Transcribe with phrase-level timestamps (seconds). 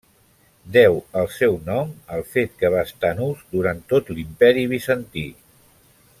[0.77, 5.29] Deu el seu nom al fet que va estar en ús durant tot l'Imperi bizantí.